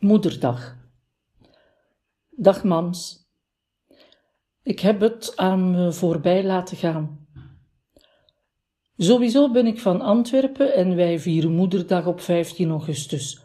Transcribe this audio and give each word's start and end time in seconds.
Moederdag. 0.00 0.76
Dag 2.30 2.64
mams. 2.64 3.28
Ik 4.62 4.80
heb 4.80 5.00
het 5.00 5.36
aan 5.36 5.70
me 5.70 5.92
voorbij 5.92 6.44
laten 6.44 6.76
gaan. 6.76 7.26
Sowieso 8.96 9.50
ben 9.50 9.66
ik 9.66 9.80
van 9.80 10.00
Antwerpen 10.00 10.74
en 10.74 10.96
wij 10.96 11.18
vieren 11.18 11.52
Moederdag 11.52 12.06
op 12.06 12.20
15 12.20 12.70
augustus. 12.70 13.42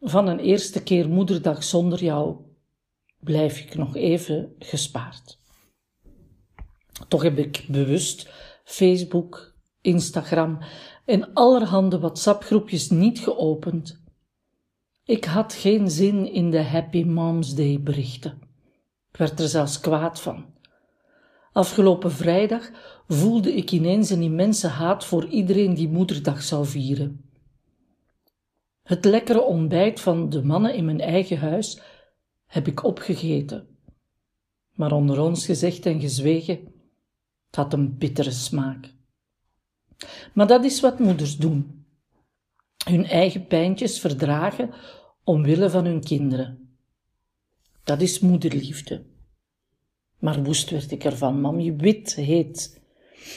Van 0.00 0.28
een 0.28 0.38
eerste 0.38 0.82
keer 0.82 1.08
Moederdag 1.08 1.64
zonder 1.64 2.02
jou 2.02 2.36
blijf 3.18 3.60
ik 3.60 3.74
nog 3.74 3.96
even 3.96 4.54
gespaard. 4.58 5.38
Toch 7.08 7.22
heb 7.22 7.38
ik 7.38 7.64
bewust 7.68 8.30
Facebook, 8.64 9.54
Instagram 9.80 10.58
en 11.04 11.32
allerhande 11.32 11.98
WhatsApp-groepjes 11.98 12.90
niet 12.90 13.20
geopend 13.20 14.00
ik 15.10 15.24
had 15.24 15.54
geen 15.54 15.90
zin 15.90 16.32
in 16.32 16.50
de 16.50 16.62
Happy 16.62 17.04
Moms 17.04 17.54
Day 17.54 17.82
berichten. 17.82 18.38
Ik 19.12 19.16
werd 19.16 19.40
er 19.40 19.48
zelfs 19.48 19.80
kwaad 19.80 20.20
van. 20.20 20.44
Afgelopen 21.52 22.12
vrijdag 22.12 22.70
voelde 23.08 23.54
ik 23.54 23.70
ineens 23.72 24.10
een 24.10 24.22
immense 24.22 24.66
haat 24.66 25.04
voor 25.04 25.26
iedereen 25.26 25.74
die 25.74 25.88
moederdag 25.88 26.42
zou 26.42 26.66
vieren. 26.66 27.30
Het 28.82 29.04
lekkere 29.04 29.40
ontbijt 29.40 30.00
van 30.00 30.28
de 30.28 30.44
mannen 30.44 30.74
in 30.74 30.84
mijn 30.84 31.00
eigen 31.00 31.38
huis 31.38 31.80
heb 32.46 32.66
ik 32.66 32.84
opgegeten. 32.84 33.68
Maar 34.74 34.92
onder 34.92 35.20
ons 35.20 35.46
gezegd 35.46 35.86
en 35.86 36.00
gezwegen, 36.00 36.58
het 37.46 37.56
had 37.56 37.72
een 37.72 37.98
bittere 37.98 38.30
smaak. 38.30 38.94
Maar 40.34 40.46
dat 40.46 40.64
is 40.64 40.80
wat 40.80 40.98
moeders 40.98 41.36
doen. 41.36 41.84
Hun 42.84 43.04
eigen 43.06 43.46
pijntjes 43.46 44.00
verdragen 44.00 44.70
omwille 45.30 45.70
van 45.70 45.84
hun 45.84 46.00
kinderen. 46.00 46.76
Dat 47.84 48.00
is 48.00 48.20
moederliefde. 48.20 49.02
Maar 50.18 50.42
woest 50.42 50.70
werd 50.70 50.90
ik 50.90 51.04
ervan, 51.04 51.40
mam, 51.40 51.78
wit 51.78 52.14
heet. 52.14 52.80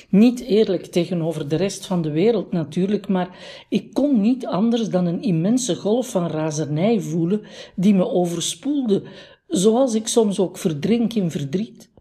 Niet 0.09 0.39
eerlijk 0.39 0.85
tegenover 0.85 1.47
de 1.47 1.55
rest 1.55 1.85
van 1.85 2.01
de 2.01 2.11
wereld 2.11 2.51
natuurlijk, 2.51 3.07
maar 3.07 3.37
ik 3.69 3.93
kon 3.93 4.21
niet 4.21 4.45
anders 4.45 4.89
dan 4.89 5.05
een 5.05 5.21
immense 5.21 5.75
golf 5.75 6.09
van 6.09 6.27
razernij 6.27 6.99
voelen 6.99 7.41
die 7.75 7.93
me 7.93 8.07
overspoelde, 8.07 9.03
zoals 9.47 9.93
ik 9.93 10.07
soms 10.07 10.39
ook 10.39 10.57
verdrink 10.57 11.13
in 11.13 11.31
verdriet. 11.31 11.91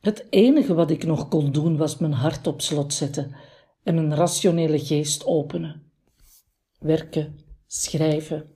Het 0.00 0.26
enige 0.30 0.74
wat 0.74 0.90
ik 0.90 1.04
nog 1.04 1.28
kon 1.28 1.52
doen 1.52 1.76
was 1.76 1.98
mijn 1.98 2.12
hart 2.12 2.46
op 2.46 2.60
slot 2.60 2.94
zetten 2.94 3.34
en 3.82 3.96
een 3.96 4.14
rationele 4.14 4.78
geest 4.78 5.26
openen. 5.26 5.82
Werken, 6.78 7.43
schrijven, 7.82 8.50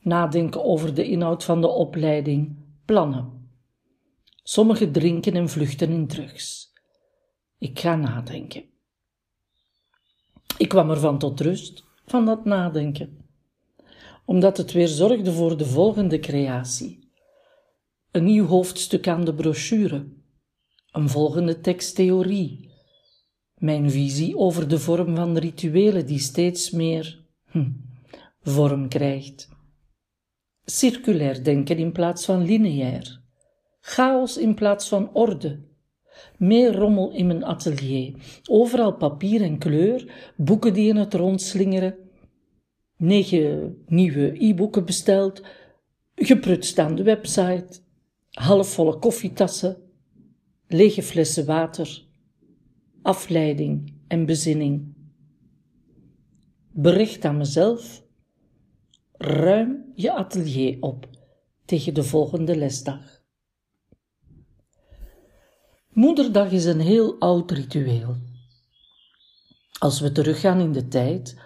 nadenken 0.00 0.64
over 0.64 0.94
de 0.94 1.08
inhoud 1.08 1.44
van 1.44 1.60
de 1.60 1.68
opleiding, 1.68 2.56
plannen. 2.84 3.48
Sommigen 4.42 4.92
drinken 4.92 5.34
en 5.34 5.48
vluchten 5.48 5.90
in 5.90 6.06
drugs. 6.06 6.72
Ik 7.58 7.78
ga 7.78 7.96
nadenken. 7.96 8.64
Ik 10.58 10.68
kwam 10.68 10.90
ervan 10.90 11.18
tot 11.18 11.40
rust, 11.40 11.84
van 12.06 12.24
dat 12.24 12.44
nadenken, 12.44 13.26
omdat 14.24 14.56
het 14.56 14.72
weer 14.72 14.88
zorgde 14.88 15.32
voor 15.32 15.56
de 15.56 15.66
volgende 15.66 16.18
creatie. 16.18 17.08
Een 18.10 18.24
nieuw 18.24 18.46
hoofdstuk 18.46 19.08
aan 19.08 19.24
de 19.24 19.34
brochure, 19.34 20.06
een 20.92 21.08
volgende 21.08 21.60
teksttheorie, 21.60 22.70
mijn 23.54 23.90
visie 23.90 24.36
over 24.36 24.68
de 24.68 24.78
vorm 24.78 25.16
van 25.16 25.36
rituelen 25.36 26.06
die 26.06 26.18
steeds 26.18 26.70
meer 26.70 27.24
hm, 27.50 27.70
vorm 28.44 28.88
krijgt. 28.88 29.48
Circulair 30.64 31.44
denken 31.44 31.76
in 31.76 31.92
plaats 31.92 32.24
van 32.24 32.44
lineair. 32.44 33.20
Chaos 33.80 34.36
in 34.36 34.54
plaats 34.54 34.88
van 34.88 35.14
orde. 35.14 35.60
Meer 36.38 36.74
rommel 36.74 37.12
in 37.12 37.26
mijn 37.26 37.44
atelier. 37.44 38.40
Overal 38.48 38.96
papier 38.96 39.42
en 39.42 39.58
kleur, 39.58 40.32
boeken 40.36 40.72
die 40.72 40.88
in 40.88 40.96
het 40.96 41.14
rond 41.14 41.42
slingeren. 41.42 41.94
Negen 42.96 43.76
nieuwe 43.86 44.44
e-boeken 44.44 44.84
besteld, 44.84 45.42
geprutst 46.14 46.78
aan 46.78 46.94
de 46.94 47.02
website, 47.02 47.80
halfvolle 48.30 48.98
koffietassen, 48.98 49.76
lege 50.68 51.02
flessen 51.02 51.46
water, 51.46 52.04
afleiding 53.02 53.94
en 54.08 54.26
bezinning. 54.26 54.94
Bericht 56.72 57.24
aan 57.24 57.36
mezelf 57.36 58.03
Ruim 59.18 59.92
je 59.94 60.12
atelier 60.12 60.76
op 60.80 61.08
tegen 61.64 61.94
de 61.94 62.02
volgende 62.02 62.56
lesdag. 62.56 63.22
Moederdag 65.88 66.50
is 66.50 66.64
een 66.64 66.80
heel 66.80 67.18
oud 67.18 67.50
ritueel. 67.50 68.16
Als 69.78 70.00
we 70.00 70.12
teruggaan 70.12 70.60
in 70.60 70.72
de 70.72 70.88
tijd, 70.88 71.40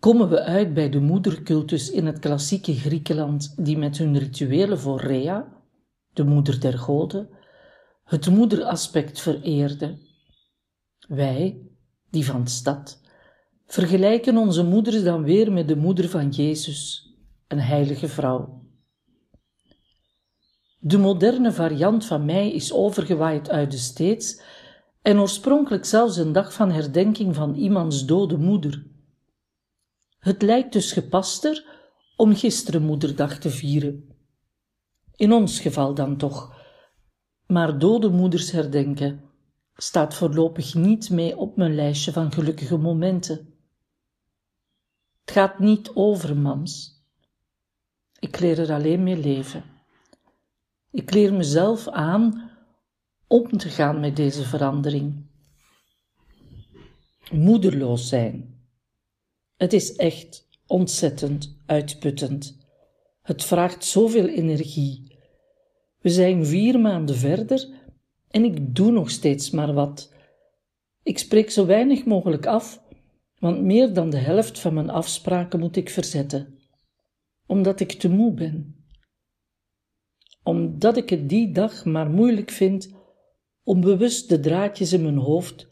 komen 0.00 0.28
we 0.28 0.42
uit 0.42 0.74
bij 0.74 0.90
de 0.90 1.00
moedercultus 1.00 1.90
in 1.90 2.06
het 2.06 2.18
klassieke 2.18 2.74
Griekenland, 2.74 3.64
die 3.64 3.78
met 3.78 3.98
hun 3.98 4.18
rituelen 4.18 4.78
voor 4.78 5.00
Rhea, 5.00 5.62
de 6.12 6.24
moeder 6.24 6.60
der 6.60 6.78
goden, 6.78 7.28
het 8.04 8.30
moederaspect 8.30 9.20
vereerde. 9.20 9.98
Wij, 11.08 11.62
die 12.10 12.24
van 12.24 12.46
stad, 12.46 12.99
vergelijken 13.72 14.36
onze 14.36 14.64
moeders 14.64 15.02
dan 15.02 15.22
weer 15.22 15.52
met 15.52 15.68
de 15.68 15.76
moeder 15.76 16.08
van 16.08 16.28
Jezus, 16.28 17.10
een 17.48 17.60
heilige 17.60 18.08
vrouw. 18.08 18.62
De 20.78 20.98
moderne 20.98 21.52
variant 21.52 22.04
van 22.04 22.24
mij 22.24 22.52
is 22.52 22.72
overgewaaid 22.72 23.50
uit 23.50 23.70
de 23.70 23.76
steeds 23.76 24.42
en 25.02 25.18
oorspronkelijk 25.18 25.84
zelfs 25.84 26.16
een 26.16 26.32
dag 26.32 26.52
van 26.52 26.70
herdenking 26.70 27.34
van 27.34 27.54
iemands 27.54 28.06
dode 28.06 28.36
moeder. 28.36 28.86
Het 30.18 30.42
lijkt 30.42 30.72
dus 30.72 30.92
gepaster 30.92 31.64
om 32.16 32.36
gisteren 32.36 32.82
moederdag 32.82 33.38
te 33.38 33.50
vieren. 33.50 34.08
In 35.16 35.32
ons 35.32 35.60
geval 35.60 35.94
dan 35.94 36.16
toch. 36.16 36.58
Maar 37.46 37.78
dode 37.78 38.08
moeders 38.08 38.50
herdenken 38.50 39.20
staat 39.74 40.14
voorlopig 40.14 40.74
niet 40.74 41.10
mee 41.10 41.36
op 41.36 41.56
mijn 41.56 41.74
lijstje 41.74 42.12
van 42.12 42.32
gelukkige 42.32 42.76
momenten. 42.76 43.49
Het 45.30 45.38
gaat 45.38 45.58
niet 45.58 45.90
over, 45.94 46.36
mams. 46.36 47.02
Ik 48.18 48.40
leer 48.40 48.58
er 48.58 48.72
alleen 48.72 49.02
mee 49.02 49.16
leven. 49.16 49.64
Ik 50.90 51.12
leer 51.12 51.34
mezelf 51.34 51.88
aan 51.88 52.50
om 53.26 53.58
te 53.58 53.68
gaan 53.68 54.00
met 54.00 54.16
deze 54.16 54.42
verandering. 54.42 55.26
Moederloos 57.32 58.08
zijn. 58.08 58.64
Het 59.56 59.72
is 59.72 59.96
echt 59.96 60.48
ontzettend 60.66 61.56
uitputtend. 61.66 62.58
Het 63.22 63.44
vraagt 63.44 63.84
zoveel 63.84 64.26
energie. 64.26 65.18
We 66.00 66.08
zijn 66.08 66.46
vier 66.46 66.80
maanden 66.80 67.16
verder 67.16 67.68
en 68.30 68.44
ik 68.44 68.74
doe 68.74 68.90
nog 68.90 69.10
steeds 69.10 69.50
maar 69.50 69.72
wat. 69.72 70.12
Ik 71.02 71.18
spreek 71.18 71.50
zo 71.50 71.66
weinig 71.66 72.04
mogelijk 72.04 72.46
af 72.46 72.88
want 73.40 73.62
meer 73.62 73.92
dan 73.92 74.10
de 74.10 74.18
helft 74.18 74.58
van 74.58 74.74
mijn 74.74 74.90
afspraken 74.90 75.60
moet 75.60 75.76
ik 75.76 75.90
verzetten, 75.90 76.58
omdat 77.46 77.80
ik 77.80 77.92
te 77.92 78.08
moe 78.08 78.34
ben. 78.34 78.84
Omdat 80.42 80.96
ik 80.96 81.10
het 81.10 81.28
die 81.28 81.52
dag 81.52 81.84
maar 81.84 82.10
moeilijk 82.10 82.50
vind 82.50 82.94
om 83.62 83.80
bewust 83.80 84.28
de 84.28 84.40
draadjes 84.40 84.92
in 84.92 85.02
mijn 85.02 85.16
hoofd 85.16 85.66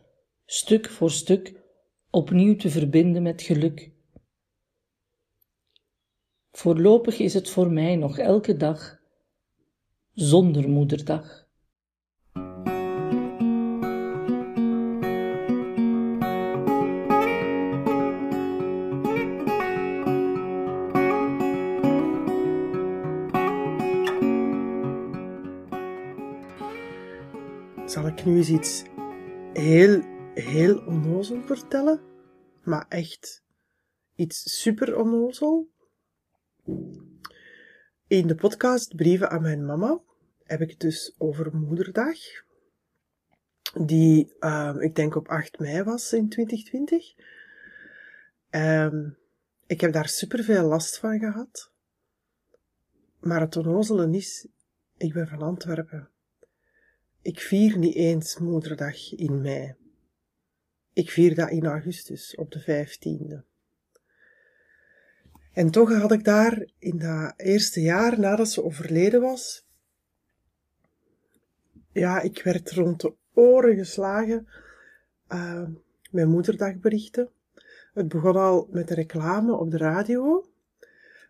stuk 0.44 0.90
voor 0.90 1.10
stuk 1.10 1.60
opnieuw 2.10 2.56
te 2.56 2.70
verbinden 2.70 3.22
met 3.22 3.42
geluk. 3.42 3.92
Voorlopig 6.50 7.18
is 7.18 7.34
het 7.34 7.50
voor 7.50 7.72
mij 7.72 7.96
nog 7.96 8.18
elke 8.18 8.56
dag 8.56 9.00
zonder 10.12 10.68
moederdag. 10.68 11.47
Ik 28.18 28.24
nu 28.24 28.36
eens 28.36 28.48
iets 28.48 28.82
heel, 29.52 30.02
heel 30.34 30.78
onnozel 30.78 31.42
vertellen. 31.42 32.00
Maar 32.62 32.86
echt 32.88 33.42
iets 34.14 34.60
super 34.60 34.96
onnozel. 34.96 35.70
In 38.06 38.26
de 38.26 38.34
podcast 38.34 38.96
Brieven 38.96 39.30
aan 39.30 39.42
mijn 39.42 39.66
mama 39.66 40.00
heb 40.42 40.60
ik 40.60 40.70
het 40.70 40.80
dus 40.80 41.14
over 41.18 41.56
Moederdag. 41.56 42.18
Die, 43.74 44.34
uh, 44.40 44.76
ik 44.78 44.94
denk 44.94 45.14
op 45.14 45.28
8 45.28 45.58
mei 45.58 45.82
was 45.82 46.12
in 46.12 46.28
2020. 46.28 47.14
Um, 47.16 47.22
ehm, 48.50 49.10
ik 49.66 49.80
heb 49.80 49.92
daar 49.92 50.08
super 50.08 50.44
veel 50.44 50.64
last 50.64 50.98
van 50.98 51.18
gehad. 51.18 51.72
Maar 53.20 53.40
het 53.40 53.56
onnozele 53.56 54.16
is, 54.16 54.48
ik 54.96 55.12
ben 55.12 55.28
van 55.28 55.42
Antwerpen. 55.42 56.10
Ik 57.28 57.40
vier 57.40 57.78
niet 57.78 57.94
eens 57.94 58.38
moederdag 58.38 59.12
in 59.12 59.40
mei. 59.40 59.74
Ik 60.92 61.10
vier 61.10 61.34
dat 61.34 61.50
in 61.50 61.66
augustus, 61.66 62.34
op 62.34 62.50
de 62.50 62.60
vijftiende. 62.60 63.44
En 65.52 65.70
toch 65.70 66.00
had 66.00 66.12
ik 66.12 66.24
daar 66.24 66.68
in 66.78 66.98
dat 66.98 67.32
eerste 67.36 67.80
jaar 67.80 68.20
nadat 68.20 68.48
ze 68.48 68.64
overleden 68.64 69.20
was, 69.20 69.66
ja, 71.92 72.20
ik 72.20 72.42
werd 72.42 72.70
rond 72.70 73.00
de 73.00 73.14
oren 73.32 73.76
geslagen 73.76 74.48
uh, 75.28 75.68
met 76.10 76.28
moederdagberichten. 76.28 77.28
Het 77.94 78.08
begon 78.08 78.36
al 78.36 78.68
met 78.70 78.90
reclame 78.90 79.56
op 79.56 79.70
de 79.70 79.76
radio. 79.76 80.48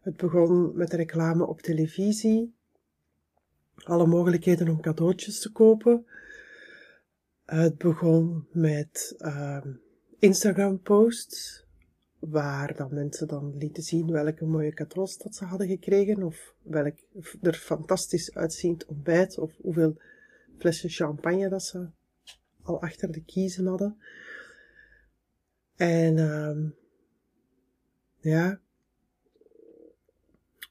Het 0.01 0.17
begon 0.17 0.77
met 0.77 0.93
reclame 0.93 1.47
op 1.47 1.61
televisie. 1.61 2.57
Alle 3.85 4.07
mogelijkheden 4.07 4.69
om 4.69 4.81
cadeautjes 4.81 5.41
te 5.41 5.53
kopen. 5.53 6.07
Het 7.45 7.79
begon 7.79 8.47
met 8.53 9.15
uh, 9.19 9.65
Instagram-posts, 10.19 11.67
waar 12.19 12.77
dan 12.77 12.95
mensen 12.95 13.29
dan 13.29 13.57
lieten 13.57 13.83
zien 13.83 14.11
welke 14.11 14.45
mooie 14.45 14.75
cadeaus 14.75 15.19
dat 15.19 15.35
ze 15.35 15.45
hadden 15.45 15.69
gekregen, 15.69 16.23
of 16.23 16.55
welk 16.63 16.97
er 17.43 17.55
fantastisch 17.55 18.35
uitziend 18.35 18.87
ontbijt, 18.87 19.39
of 19.39 19.57
hoeveel 19.57 19.97
flesjes 20.59 20.97
champagne 20.97 21.49
dat 21.49 21.63
ze 21.63 21.89
al 22.63 22.81
achter 22.81 23.13
de 23.13 23.25
kiezen 23.25 23.67
hadden. 23.67 23.97
En 25.77 26.17
uh, 26.17 26.71
ja, 28.21 28.61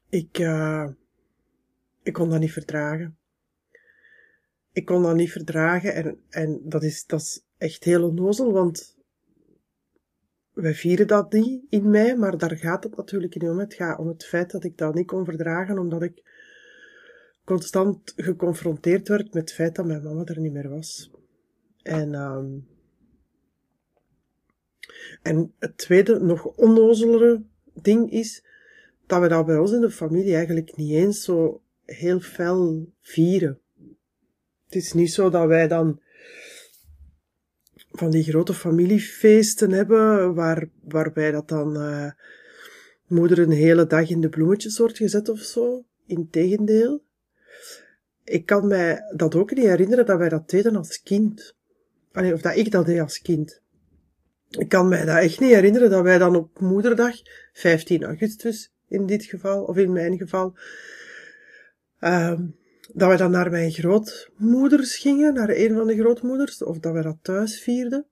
ik, 0.08 0.38
uh, 0.38 0.88
ik 2.08 2.14
kon 2.14 2.30
dat 2.30 2.40
niet 2.40 2.52
verdragen. 2.52 3.16
Ik 4.72 4.84
kon 4.84 5.02
dat 5.02 5.14
niet 5.14 5.32
verdragen 5.32 5.94
en, 5.94 6.20
en 6.28 6.60
dat, 6.64 6.82
is, 6.82 7.06
dat 7.06 7.20
is 7.20 7.44
echt 7.58 7.84
heel 7.84 8.08
onnozel, 8.08 8.52
want 8.52 8.96
wij 10.52 10.74
vieren 10.74 11.06
dat 11.06 11.32
niet 11.32 11.64
in 11.68 11.90
mei, 11.90 12.16
maar 12.16 12.38
daar 12.38 12.56
gaat 12.56 12.84
het 12.84 12.96
natuurlijk 12.96 13.34
niet 13.34 13.50
om. 13.50 13.58
Het 13.58 13.74
gaat 13.74 13.98
om 13.98 14.08
het 14.08 14.24
feit 14.24 14.50
dat 14.50 14.64
ik 14.64 14.76
dat 14.76 14.94
niet 14.94 15.06
kon 15.06 15.24
verdragen, 15.24 15.78
omdat 15.78 16.02
ik 16.02 16.22
constant 17.44 18.12
geconfronteerd 18.16 19.08
werd 19.08 19.34
met 19.34 19.42
het 19.42 19.52
feit 19.52 19.74
dat 19.74 19.86
mijn 19.86 20.02
mama 20.02 20.24
er 20.24 20.40
niet 20.40 20.52
meer 20.52 20.68
was. 20.68 21.10
En, 21.82 22.14
um, 22.14 22.68
en 25.22 25.54
het 25.58 25.76
tweede, 25.78 26.20
nog 26.20 26.44
onnozelere 26.44 27.42
ding 27.74 28.10
is, 28.10 28.44
dat 29.06 29.20
we 29.20 29.28
dat 29.28 29.46
bij 29.46 29.58
ons 29.58 29.72
in 29.72 29.80
de 29.80 29.90
familie 29.90 30.34
eigenlijk 30.34 30.76
niet 30.76 30.92
eens 30.92 31.24
zo 31.24 31.62
heel 31.96 32.20
fel 32.20 32.92
vieren. 33.00 33.60
Het 34.64 34.74
is 34.74 34.92
niet 34.92 35.12
zo 35.12 35.30
dat 35.30 35.46
wij 35.46 35.68
dan 35.68 36.00
van 37.90 38.10
die 38.10 38.22
grote 38.22 38.54
familiefeesten 38.54 39.70
hebben, 39.70 40.34
waar, 40.34 40.68
waarbij 40.82 41.30
dat 41.30 41.48
dan 41.48 41.76
uh, 41.76 42.10
moeder 43.06 43.38
een 43.38 43.50
hele 43.50 43.86
dag 43.86 44.10
in 44.10 44.20
de 44.20 44.28
bloemetjes 44.28 44.78
wordt 44.78 44.96
gezet 44.96 45.28
of 45.28 45.40
zo. 45.40 45.84
Integendeel. 46.06 47.04
Ik 48.24 48.46
kan 48.46 48.66
mij 48.66 49.02
dat 49.16 49.34
ook 49.34 49.54
niet 49.54 49.64
herinneren 49.64 50.06
dat 50.06 50.18
wij 50.18 50.28
dat 50.28 50.50
deden 50.50 50.76
als 50.76 51.02
kind. 51.02 51.56
Of 52.12 52.40
dat 52.40 52.56
ik 52.56 52.70
dat 52.70 52.86
deed 52.86 53.00
als 53.00 53.20
kind. 53.20 53.62
Ik 54.50 54.68
kan 54.68 54.88
mij 54.88 55.04
dat 55.04 55.16
echt 55.16 55.40
niet 55.40 55.54
herinneren 55.54 55.90
dat 55.90 56.02
wij 56.02 56.18
dan 56.18 56.36
op 56.36 56.60
moederdag, 56.60 57.14
15 57.52 58.04
augustus 58.04 58.72
in 58.88 59.06
dit 59.06 59.24
geval, 59.24 59.62
of 59.62 59.76
in 59.76 59.92
mijn 59.92 60.18
geval, 60.18 60.56
um, 62.00 62.56
dat 62.92 63.08
wij 63.08 63.16
dan 63.16 63.30
naar 63.30 63.50
mijn 63.50 63.70
grootmoeders 63.70 64.96
gingen, 64.96 65.34
naar 65.34 65.48
een 65.48 65.74
van 65.74 65.86
de 65.86 65.96
grootmoeders, 65.96 66.62
of 66.62 66.78
dat 66.78 66.92
wij 66.92 67.02
dat 67.02 67.18
thuis 67.22 67.60
vierden. 67.62 68.06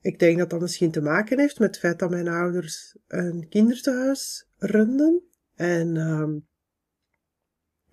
Ik 0.00 0.18
denk 0.18 0.38
dat 0.38 0.50
dat 0.50 0.60
misschien 0.60 0.90
te 0.90 1.00
maken 1.00 1.38
heeft 1.38 1.58
met 1.58 1.68
het 1.68 1.78
feit 1.78 1.98
dat 1.98 2.10
mijn 2.10 2.28
ouders 2.28 2.96
een 3.06 3.48
kinderthuis 3.48 4.46
runden. 4.58 5.22
En 5.54 5.96
um, 5.96 6.46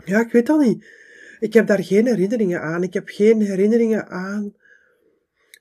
ja, 0.06 0.20
ik 0.20 0.32
weet 0.32 0.46
dat 0.46 0.60
niet. 0.60 0.86
Ik 1.40 1.54
heb 1.54 1.68
daar 1.68 1.84
geen 1.84 2.06
herinneringen 2.06 2.62
aan. 2.62 2.84
Ik 2.84 2.94
heb 2.94 3.08
geen 3.08 3.42
herinneringen 3.42 4.08
aan 4.08 4.54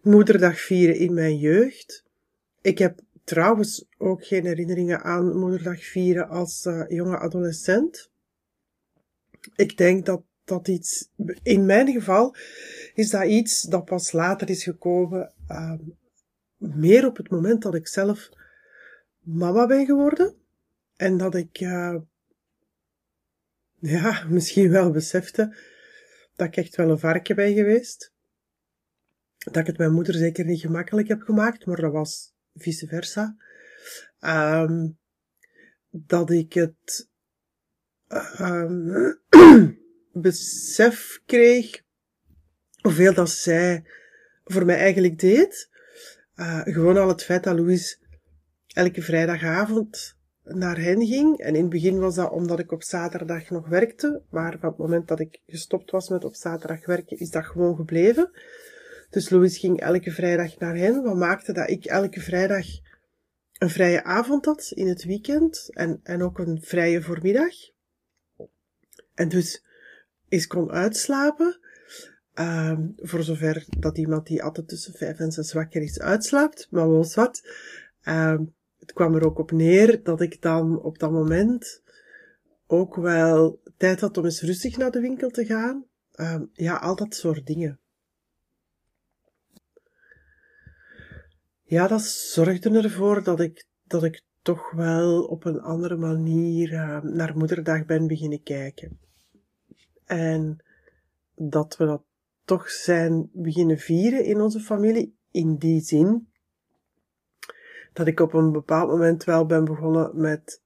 moederdag 0.02 0.60
vieren 0.60 0.96
in 0.96 1.14
mijn 1.14 1.36
jeugd. 1.36 2.04
Ik 2.60 2.78
heb 2.78 3.00
trouwens 3.24 3.86
ook 3.98 4.24
geen 4.26 4.46
herinneringen 4.46 5.02
aan 5.02 5.38
moederdag 5.38 5.84
vieren 5.84 6.28
als 6.28 6.64
uh, 6.66 6.84
jonge 6.88 7.18
adolescent. 7.18 8.10
Ik 9.56 9.76
denk 9.76 10.06
dat 10.06 10.22
dat 10.44 10.68
iets, 10.68 11.08
in 11.42 11.66
mijn 11.66 11.92
geval, 11.92 12.34
is 12.94 13.10
dat 13.10 13.24
iets 13.24 13.62
dat 13.62 13.84
pas 13.84 14.12
later 14.12 14.50
is 14.50 14.62
gekomen, 14.62 15.32
uh, 15.48 15.74
meer 16.56 17.06
op 17.06 17.16
het 17.16 17.30
moment 17.30 17.62
dat 17.62 17.74
ik 17.74 17.88
zelf 17.88 18.28
mama 19.18 19.66
ben 19.66 19.86
geworden. 19.86 20.34
En 20.96 21.16
dat 21.16 21.34
ik, 21.34 21.60
uh, 21.60 21.96
ja, 23.78 24.24
misschien 24.28 24.70
wel 24.70 24.90
besefte 24.90 25.56
dat 26.36 26.46
ik 26.46 26.56
echt 26.56 26.76
wel 26.76 26.90
een 26.90 26.98
varken 26.98 27.36
ben 27.36 27.54
geweest. 27.54 28.12
Dat 29.38 29.56
ik 29.56 29.66
het 29.66 29.78
mijn 29.78 29.92
moeder 29.92 30.14
zeker 30.14 30.44
niet 30.44 30.60
gemakkelijk 30.60 31.08
heb 31.08 31.22
gemaakt, 31.22 31.66
maar 31.66 31.80
dat 31.80 31.92
was 31.92 32.34
vice 32.54 32.86
versa. 32.86 33.36
Um, 34.20 34.98
dat 35.90 36.30
ik 36.30 36.52
het 36.52 37.09
um, 38.40 39.18
besef 40.12 41.20
kreeg 41.26 41.82
hoeveel 42.80 43.14
dat 43.14 43.30
zij 43.30 43.84
voor 44.44 44.64
mij 44.64 44.76
eigenlijk 44.76 45.18
deed. 45.18 45.68
Uh, 46.36 46.60
gewoon 46.64 46.96
al 46.96 47.08
het 47.08 47.24
feit 47.24 47.44
dat 47.44 47.58
Louise 47.58 47.96
elke 48.66 49.02
vrijdagavond 49.02 50.18
naar 50.42 50.78
hen 50.78 51.06
ging. 51.06 51.38
En 51.38 51.54
in 51.54 51.60
het 51.60 51.70
begin 51.70 51.98
was 51.98 52.14
dat 52.14 52.30
omdat 52.30 52.58
ik 52.58 52.72
op 52.72 52.82
zaterdag 52.82 53.50
nog 53.50 53.68
werkte. 53.68 54.22
Maar 54.30 54.58
van 54.58 54.68
het 54.68 54.78
moment 54.78 55.08
dat 55.08 55.20
ik 55.20 55.40
gestopt 55.46 55.90
was 55.90 56.08
met 56.08 56.24
op 56.24 56.34
zaterdag 56.34 56.86
werken, 56.86 57.18
is 57.18 57.30
dat 57.30 57.44
gewoon 57.44 57.76
gebleven. 57.76 58.30
Dus 59.10 59.30
Louis 59.30 59.58
ging 59.58 59.80
elke 59.80 60.10
vrijdag 60.10 60.58
naar 60.58 60.76
hen, 60.76 61.02
wat 61.02 61.16
maakte 61.16 61.52
dat 61.52 61.70
ik 61.70 61.84
elke 61.84 62.20
vrijdag 62.20 62.66
een 63.58 63.70
vrije 63.70 64.04
avond 64.04 64.44
had 64.44 64.70
in 64.74 64.88
het 64.88 65.04
weekend 65.04 65.68
en, 65.70 66.00
en 66.02 66.22
ook 66.22 66.38
een 66.38 66.62
vrije 66.62 67.02
voormiddag. 67.02 67.54
En 69.20 69.28
dus 69.28 69.64
eens 70.28 70.46
kon 70.46 70.70
uitslapen, 70.70 71.60
um, 72.34 72.92
voor 72.96 73.22
zover 73.22 73.64
dat 73.78 73.98
iemand 73.98 74.26
die 74.26 74.42
altijd 74.42 74.68
tussen 74.68 74.94
vijf 74.94 75.18
en 75.18 75.32
zes 75.32 75.52
wakker 75.52 75.82
is 75.82 76.00
uitslaapt, 76.00 76.68
maar 76.70 76.90
wel 76.90 77.06
wat. 77.14 77.42
Um, 78.04 78.54
het 78.78 78.92
kwam 78.92 79.14
er 79.14 79.24
ook 79.24 79.38
op 79.38 79.50
neer 79.50 80.02
dat 80.02 80.20
ik 80.20 80.42
dan 80.42 80.82
op 80.82 80.98
dat 80.98 81.10
moment 81.10 81.82
ook 82.66 82.96
wel 82.96 83.60
tijd 83.76 84.00
had 84.00 84.16
om 84.16 84.24
eens 84.24 84.42
rustig 84.42 84.76
naar 84.76 84.90
de 84.90 85.00
winkel 85.00 85.30
te 85.30 85.44
gaan. 85.44 85.84
Um, 86.14 86.50
ja, 86.52 86.76
al 86.76 86.96
dat 86.96 87.14
soort 87.14 87.46
dingen. 87.46 87.78
ja, 91.62 91.86
dat 91.86 92.02
zorgde 92.02 92.70
ervoor 92.70 93.22
dat 93.22 93.40
ik, 93.40 93.66
dat 93.84 94.04
ik 94.04 94.22
toch 94.42 94.70
wel 94.70 95.24
op 95.24 95.44
een 95.44 95.60
andere 95.60 95.96
manier 95.96 96.70
naar 97.02 97.36
moederdag 97.36 97.84
ben 97.84 98.06
beginnen 98.06 98.42
kijken. 98.42 99.09
En 100.10 100.64
dat 101.34 101.76
we 101.76 101.84
dat 101.84 102.02
toch 102.44 102.70
zijn 102.70 103.30
beginnen 103.32 103.78
vieren 103.78 104.24
in 104.24 104.40
onze 104.40 104.60
familie, 104.60 105.16
in 105.30 105.56
die 105.56 105.80
zin 105.80 106.28
dat 107.92 108.06
ik 108.06 108.20
op 108.20 108.32
een 108.32 108.52
bepaald 108.52 108.88
moment 108.88 109.24
wel 109.24 109.46
ben 109.46 109.64
begonnen 109.64 110.20
met 110.20 110.62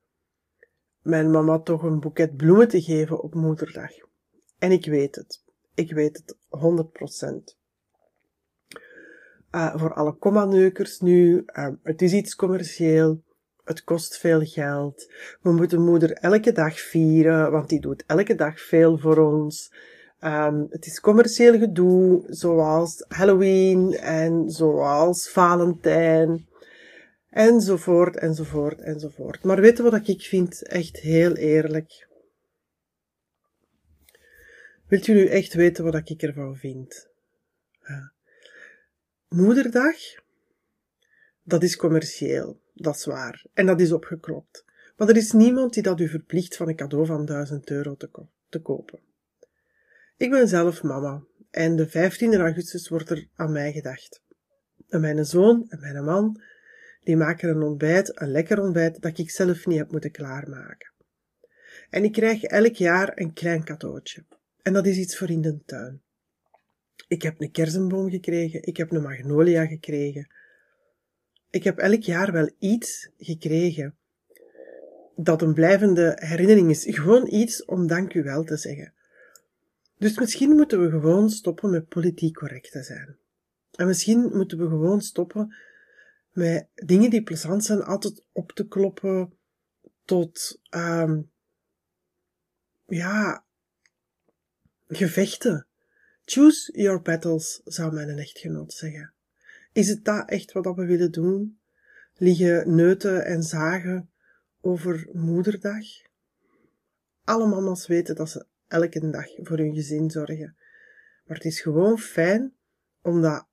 mijn 1.02 1.30
mama 1.30 1.58
toch 1.58 1.82
een 1.82 2.00
boeket 2.00 2.36
bloemen 2.36 2.68
te 2.68 2.82
geven 2.82 3.22
op 3.22 3.34
moederdag. 3.34 3.90
En 4.58 4.72
ik 4.72 4.86
weet 4.86 5.14
het. 5.14 5.44
Ik 5.74 5.92
weet 5.92 6.16
het 6.16 6.36
100%. 7.54 7.58
Uh, 9.50 9.76
voor 9.76 9.94
alle 9.94 10.18
commaneukers 10.18 11.00
nu, 11.00 11.42
uh, 11.46 11.68
het 11.82 12.02
is 12.02 12.12
iets 12.12 12.34
commercieel, 12.34 13.22
het 13.64 13.85
kost 13.85 14.18
veel 14.18 14.40
geld. 14.40 15.12
We 15.42 15.52
moeten 15.52 15.85
moeder 15.85 16.12
elke 16.12 16.52
dag 16.52 16.80
vieren, 16.80 17.50
want 17.50 17.68
die 17.68 17.80
doet 17.80 18.04
elke 18.06 18.35
dag 18.35 18.61
veel 18.61 18.99
voor 18.99 19.16
ons. 19.16 19.73
Um, 20.21 20.66
het 20.71 20.87
is 20.87 21.00
commercieel 21.00 21.59
gedoe, 21.59 22.25
zoals 22.28 23.04
Halloween 23.09 23.97
en 23.97 24.50
zoals 24.50 25.28
Valentijn. 25.28 26.47
Enzovoort, 27.30 28.16
enzovoort, 28.16 28.80
enzovoort. 28.80 29.44
Maar 29.44 29.61
weet 29.61 29.76
je 29.76 29.83
wat 29.83 30.09
ik 30.09 30.23
vind? 30.23 30.62
Echt 30.62 30.97
heel 30.97 31.35
eerlijk. 31.35 32.09
Wilt 34.87 35.06
u 35.06 35.14
nu 35.14 35.26
echt 35.26 35.54
weten 35.54 35.85
wat 35.85 36.09
ik 36.09 36.23
ervan 36.23 36.56
vind? 36.56 37.09
Ja. 37.87 38.12
Moederdag, 39.28 39.97
dat 41.42 41.62
is 41.62 41.76
commercieel, 41.76 42.61
dat 42.75 42.95
is 42.95 43.04
waar. 43.04 43.45
En 43.54 43.66
dat 43.66 43.81
is 43.81 43.93
opgeklopt. 43.93 44.64
Maar 44.97 45.09
er 45.09 45.16
is 45.16 45.33
niemand 45.33 45.75
die 45.75 45.83
dat 45.83 46.00
u 46.00 46.09
verplicht 46.09 46.57
van 46.57 46.69
een 46.69 46.76
cadeau 46.76 47.07
van 47.07 47.25
1000 47.25 47.71
euro 47.71 47.97
te, 47.97 48.11
te 48.49 48.61
kopen. 48.61 49.00
Ik 50.16 50.31
ben 50.31 50.49
zelf 50.49 50.83
mama 50.83 51.25
en 51.50 51.76
de 51.76 51.88
15 51.88 52.35
augustus 52.35 52.88
wordt 52.88 53.11
er 53.11 53.28
aan 53.35 53.52
mij 53.52 53.73
gedacht. 53.73 54.23
En 54.88 55.00
mijn 55.00 55.25
zoon 55.25 55.66
en 55.69 55.81
mijn 55.81 56.04
man, 56.04 56.40
die 57.02 57.16
maken 57.16 57.49
een 57.49 57.62
ontbijt, 57.62 58.21
een 58.21 58.31
lekker 58.31 58.61
ontbijt, 58.61 59.02
dat 59.02 59.19
ik 59.19 59.31
zelf 59.31 59.66
niet 59.66 59.78
heb 59.78 59.90
moeten 59.90 60.11
klaarmaken. 60.11 60.93
En 61.90 62.04
ik 62.04 62.12
krijg 62.12 62.43
elk 62.43 62.75
jaar 62.75 63.12
een 63.14 63.33
klein 63.33 63.64
cadeautje. 63.64 64.25
En 64.62 64.73
dat 64.73 64.87
is 64.87 64.97
iets 64.97 65.19
voor 65.19 65.31
in 65.31 65.40
de 65.40 65.59
tuin. 65.64 66.02
Ik 67.09 67.23
heb 67.23 67.40
een 67.40 67.50
kersenboom 67.50 68.11
gekregen, 68.11 68.62
ik 68.62 68.76
heb 68.76 68.93
een 68.93 69.02
magnolia 69.02 69.66
gekregen. 69.66 70.35
Ik 71.54 71.64
heb 71.64 71.78
elk 71.78 72.02
jaar 72.02 72.32
wel 72.32 72.50
iets 72.58 73.11
gekregen 73.18 73.96
dat 75.16 75.42
een 75.42 75.54
blijvende 75.54 76.16
herinnering 76.20 76.70
is. 76.70 76.84
Gewoon 76.87 77.26
iets 77.26 77.64
om 77.64 77.87
dank 77.87 78.14
u 78.14 78.23
wel 78.23 78.44
te 78.44 78.56
zeggen. 78.56 78.92
Dus 79.99 80.18
misschien 80.18 80.50
moeten 80.50 80.80
we 80.80 80.90
gewoon 80.90 81.30
stoppen 81.30 81.70
met 81.70 81.88
politiek 81.88 82.34
correct 82.34 82.73
te 82.73 82.82
zijn. 82.82 83.16
En 83.70 83.87
misschien 83.87 84.37
moeten 84.37 84.58
we 84.58 84.68
gewoon 84.68 85.00
stoppen 85.00 85.54
met 86.32 86.66
dingen 86.75 87.11
die 87.11 87.23
plezant 87.23 87.64
zijn 87.64 87.82
altijd 87.82 88.25
op 88.32 88.52
te 88.52 88.68
kloppen 88.68 89.32
tot, 90.04 90.61
um, 90.70 91.30
ja, 92.87 93.44
gevechten. 94.88 95.66
Choose 96.25 96.73
your 96.73 97.02
battles, 97.02 97.61
zou 97.64 97.92
mijn 97.92 98.18
echtgenoot 98.18 98.73
zeggen. 98.73 99.13
Is 99.75 99.88
het 99.88 100.04
dat 100.04 100.28
echt 100.28 100.52
wat 100.52 100.76
we 100.76 100.87
willen 100.87 101.12
doen? 101.12 101.59
Liggen 102.14 102.75
neuten 102.75 103.25
en 103.25 103.43
zagen 103.43 104.11
over 104.61 105.09
moederdag? 105.12 105.85
Alle 107.25 107.47
mama's 107.47 107.87
weten 107.87 108.14
dat 108.14 108.31
ze 108.31 108.47
elke 108.69 109.11
dag 109.11 109.26
voor 109.37 109.59
hun 109.59 109.75
gezin 109.75 110.11
zorgen. 110.11 110.57
Maar 111.25 111.37
het 111.37 111.47
is 111.47 111.61
gewoon 111.61 111.99
fijn 111.99 112.54
om 113.02 113.23
dat 113.23 113.47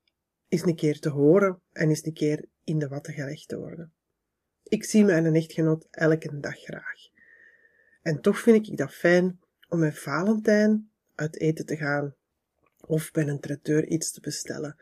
eens 0.47 0.65
een 0.65 0.75
keer 0.75 0.99
te 0.99 1.09
horen 1.09 1.61
en 1.71 1.89
eens 1.89 2.05
een 2.05 2.13
keer 2.13 2.45
in 2.63 2.79
de 2.79 2.87
watten 2.87 3.13
gelegd 3.13 3.47
te 3.47 3.57
worden. 3.57 3.93
Ik 4.63 4.83
zie 4.83 5.05
mijn 5.05 5.35
echtgenoot 5.35 5.87
elke 5.91 6.39
dag 6.39 6.57
graag. 6.57 6.99
En 8.01 8.21
toch 8.21 8.39
vind 8.39 8.67
ik 8.67 8.77
dat 8.77 8.93
fijn 8.93 9.39
om 9.69 9.79
met 9.79 9.99
Valentijn 9.99 10.91
uit 11.15 11.39
eten 11.39 11.65
te 11.65 11.77
gaan 11.77 12.15
of 12.91 13.11
bij 13.11 13.27
een 13.27 13.39
traiteur 13.39 13.87
iets 13.87 14.11
te 14.11 14.21
bestellen. 14.21 14.75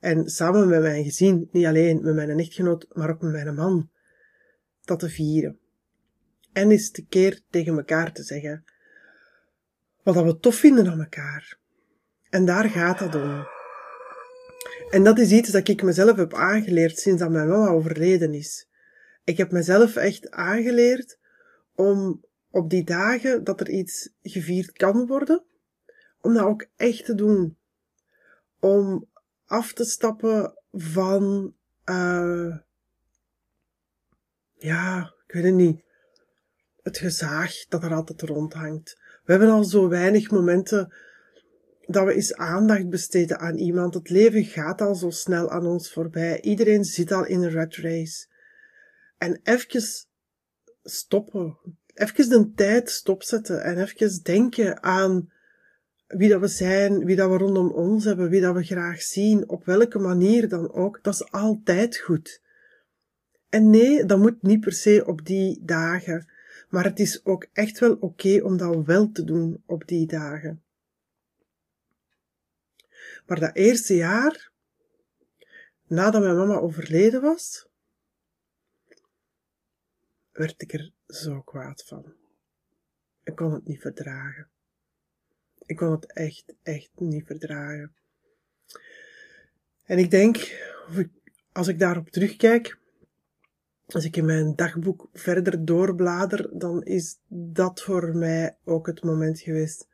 En 0.00 0.28
samen 0.28 0.68
met 0.68 0.80
mijn 0.80 1.04
gezin, 1.04 1.48
niet 1.52 1.66
alleen 1.66 2.02
met 2.02 2.14
mijn 2.14 2.38
echtgenoot, 2.38 2.86
maar 2.92 3.10
ook 3.10 3.20
met 3.20 3.32
mijn 3.32 3.54
man, 3.54 3.90
dat 4.84 4.98
te 4.98 5.08
vieren. 5.08 5.58
En 6.52 6.70
eens 6.70 6.90
een 6.92 7.06
keer 7.08 7.40
tegen 7.50 7.76
elkaar 7.76 8.12
te 8.12 8.22
zeggen 8.22 8.64
wat 10.02 10.24
we 10.24 10.38
tof 10.38 10.54
vinden 10.54 10.88
aan 10.88 11.00
elkaar. 11.00 11.58
En 12.30 12.44
daar 12.44 12.70
gaat 12.70 12.98
dat 12.98 13.14
om. 13.14 13.46
En 14.90 15.04
dat 15.04 15.18
is 15.18 15.30
iets 15.30 15.50
dat 15.50 15.68
ik 15.68 15.82
mezelf 15.82 16.16
heb 16.16 16.34
aangeleerd 16.34 16.98
sinds 16.98 17.20
dat 17.20 17.30
mijn 17.30 17.48
mama 17.48 17.68
overleden 17.68 18.34
is. 18.34 18.68
Ik 19.24 19.36
heb 19.36 19.52
mezelf 19.52 19.96
echt 19.96 20.30
aangeleerd 20.30 21.18
om 21.74 22.24
op 22.50 22.70
die 22.70 22.84
dagen 22.84 23.44
dat 23.44 23.60
er 23.60 23.70
iets 23.70 24.10
gevierd 24.22 24.72
kan 24.72 25.06
worden, 25.06 25.44
om 26.26 26.34
dat 26.34 26.44
ook 26.44 26.66
echt 26.76 27.04
te 27.04 27.14
doen. 27.14 27.56
Om 28.60 29.08
af 29.46 29.72
te 29.72 29.84
stappen 29.84 30.54
van, 30.72 31.54
uh, 31.84 32.56
ja, 34.54 35.14
ik 35.26 35.32
weet 35.32 35.44
het 35.44 35.54
niet, 35.54 35.82
het 36.82 36.98
gezaag 36.98 37.66
dat 37.68 37.82
er 37.82 37.94
altijd 37.94 38.22
rondhangt. 38.22 38.98
We 39.24 39.32
hebben 39.32 39.50
al 39.50 39.64
zo 39.64 39.88
weinig 39.88 40.30
momenten 40.30 40.92
dat 41.86 42.04
we 42.04 42.14
eens 42.14 42.34
aandacht 42.34 42.88
besteden 42.88 43.38
aan 43.38 43.56
iemand. 43.56 43.94
Het 43.94 44.10
leven 44.10 44.44
gaat 44.44 44.80
al 44.80 44.94
zo 44.94 45.10
snel 45.10 45.50
aan 45.50 45.66
ons 45.66 45.92
voorbij. 45.92 46.40
Iedereen 46.40 46.84
zit 46.84 47.12
al 47.12 47.24
in 47.24 47.42
een 47.42 47.52
rat 47.52 47.74
race. 47.74 48.26
En 49.18 49.40
even 49.42 49.82
stoppen. 50.82 51.58
Even 51.94 52.28
de 52.28 52.52
tijd 52.54 52.90
stopzetten 52.90 53.62
en 53.62 53.78
even 53.78 54.22
denken 54.22 54.82
aan 54.82 55.34
wie 56.06 56.28
dat 56.28 56.40
we 56.40 56.48
zijn, 56.48 57.04
wie 57.04 57.16
dat 57.16 57.30
we 57.30 57.36
rondom 57.36 57.70
ons 57.70 58.04
hebben, 58.04 58.28
wie 58.30 58.40
dat 58.40 58.54
we 58.54 58.62
graag 58.62 59.02
zien, 59.02 59.48
op 59.48 59.64
welke 59.64 59.98
manier 59.98 60.48
dan 60.48 60.72
ook. 60.72 61.02
Dat 61.02 61.14
is 61.14 61.30
altijd 61.30 61.98
goed. 61.98 62.42
En 63.48 63.70
nee, 63.70 64.04
dat 64.04 64.18
moet 64.18 64.42
niet 64.42 64.60
per 64.60 64.72
se 64.72 65.04
op 65.06 65.24
die 65.24 65.64
dagen. 65.64 66.30
Maar 66.68 66.84
het 66.84 66.98
is 66.98 67.24
ook 67.24 67.46
echt 67.52 67.78
wel 67.78 67.94
oké 67.94 68.40
om 68.42 68.56
dat 68.56 68.84
wel 68.84 69.12
te 69.12 69.24
doen 69.24 69.62
op 69.66 69.86
die 69.86 70.06
dagen. 70.06 70.62
Maar 73.26 73.40
dat 73.40 73.54
eerste 73.54 73.94
jaar, 73.94 74.50
nadat 75.86 76.22
mijn 76.22 76.36
mama 76.36 76.58
overleden 76.58 77.22
was, 77.22 77.68
werd 80.32 80.62
ik 80.62 80.72
er 80.72 80.92
zo 81.06 81.40
kwaad 81.40 81.84
van. 81.84 82.14
Ik 83.22 83.36
kon 83.36 83.52
het 83.52 83.66
niet 83.66 83.80
verdragen. 83.80 84.48
Ik 85.66 85.76
kon 85.76 85.90
het 85.90 86.12
echt, 86.12 86.54
echt 86.62 86.90
niet 86.94 87.26
verdragen. 87.26 87.92
En 89.84 89.98
ik 89.98 90.10
denk, 90.10 90.60
als 91.52 91.68
ik 91.68 91.78
daarop 91.78 92.10
terugkijk, 92.10 92.78
als 93.86 94.04
ik 94.04 94.16
in 94.16 94.24
mijn 94.24 94.56
dagboek 94.56 95.08
verder 95.12 95.64
doorblader, 95.64 96.58
dan 96.58 96.84
is 96.84 97.18
dat 97.28 97.82
voor 97.82 98.16
mij 98.16 98.56
ook 98.64 98.86
het 98.86 99.02
moment 99.02 99.40
geweest 99.40 99.88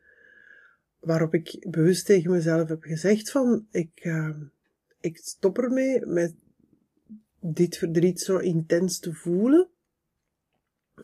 waarop 0.99 1.35
ik 1.35 1.67
bewust 1.71 2.07
tegen 2.07 2.31
mezelf 2.31 2.69
heb 2.69 2.83
gezegd 2.83 3.31
van, 3.31 3.67
ik, 3.71 4.05
uh, 4.05 4.37
ik 5.01 5.17
stop 5.17 5.59
ermee 5.59 6.07
met 6.07 6.35
dit 7.41 7.77
verdriet 7.77 8.21
zo 8.21 8.37
intens 8.37 8.99
te 8.99 9.15
voelen. 9.15 9.69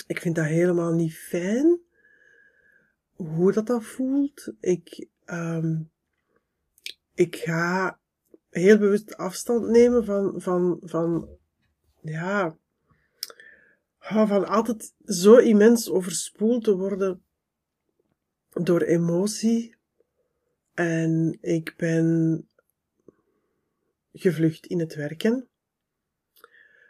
Ik 0.07 0.21
vind 0.21 0.35
dat 0.35 0.45
helemaal 0.45 0.93
niet 0.93 1.15
fijn. 1.15 1.79
Hoe 3.19 3.53
dat 3.53 3.67
dat 3.67 3.85
voelt. 3.85 4.53
Ik, 4.61 5.09
um, 5.27 5.91
ik 7.15 7.37
ga 7.37 7.99
heel 8.51 8.79
bewust 8.79 9.17
afstand 9.17 9.69
nemen 9.69 10.05
van, 10.05 10.41
van, 10.41 10.79
van, 10.81 11.29
ja, 12.01 12.57
van 13.99 14.49
altijd 14.49 14.95
zo 15.05 15.37
immens 15.37 15.91
overspoeld 15.91 16.65
te 16.65 16.77
worden 16.77 17.23
door 18.49 18.83
emotie. 18.83 19.77
En 20.75 21.39
ik 21.41 21.75
ben 21.77 22.49
gevlucht 24.13 24.67
in 24.67 24.79
het 24.81 24.95
werken. 24.95 25.49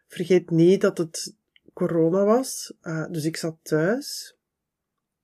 Vergeet 0.06 0.50
niet 0.50 0.80
dat 0.80 0.98
het 0.98 1.36
corona 1.72 2.24
was, 2.24 2.74
uh, 2.82 3.10
dus 3.10 3.24
ik 3.24 3.36
zat 3.36 3.58
thuis. 3.62 4.37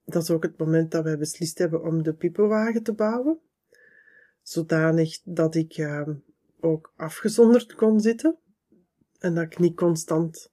Dat 0.05 0.23
is 0.23 0.31
ook 0.31 0.43
het 0.43 0.59
moment 0.59 0.91
dat 0.91 1.05
wij 1.05 1.19
beslist 1.19 1.59
hebben 1.59 1.83
om 1.83 2.03
de 2.03 2.13
pipowagen 2.13 2.83
te 2.83 2.93
bouwen. 2.93 3.39
Zodanig 4.43 5.21
dat 5.25 5.55
ik 5.55 5.77
uh, 5.79 6.09
ook 6.61 6.93
afgezonderd 6.97 7.75
kon 7.75 8.01
zitten. 8.01 8.37
En 9.19 9.35
dat 9.35 9.45
ik 9.45 9.59
niet 9.59 9.77
constant 9.77 10.53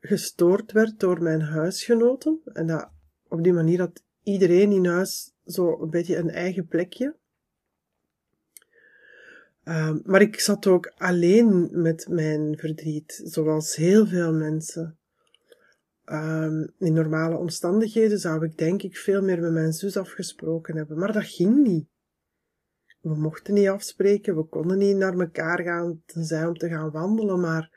gestoord 0.00 0.72
werd 0.72 1.00
door 1.00 1.22
mijn 1.22 1.40
huisgenoten. 1.40 2.40
En 2.44 2.66
dat 2.66 2.90
op 3.28 3.42
die 3.42 3.52
manier 3.52 3.78
had 3.78 4.02
iedereen 4.22 4.72
in 4.72 4.86
huis 4.86 5.32
zo 5.46 5.82
een 5.82 5.90
beetje 5.90 6.16
een 6.16 6.30
eigen 6.30 6.66
plekje. 6.66 7.14
Um, 9.64 10.02
maar 10.04 10.20
ik 10.20 10.40
zat 10.40 10.66
ook 10.66 10.92
alleen 10.96 11.68
met 11.72 12.08
mijn 12.08 12.58
verdriet, 12.58 13.20
zoals 13.24 13.76
heel 13.76 14.06
veel 14.06 14.32
mensen. 14.32 14.98
Um, 16.12 16.72
in 16.78 16.92
normale 16.92 17.36
omstandigheden 17.36 18.18
zou 18.18 18.44
ik 18.44 18.58
denk 18.58 18.82
ik 18.82 18.96
veel 18.96 19.22
meer 19.22 19.40
met 19.40 19.52
mijn 19.52 19.72
zus 19.72 19.96
afgesproken 19.96 20.76
hebben, 20.76 20.98
maar 20.98 21.12
dat 21.12 21.24
ging 21.24 21.66
niet. 21.66 21.88
We 23.00 23.14
mochten 23.14 23.54
niet 23.54 23.68
afspreken, 23.68 24.36
we 24.36 24.44
konden 24.44 24.78
niet 24.78 24.96
naar 24.96 25.18
elkaar 25.18 25.62
gaan, 25.62 26.02
tenzij 26.06 26.46
om 26.46 26.56
te 26.56 26.68
gaan 26.68 26.90
wandelen, 26.90 27.40
maar 27.40 27.70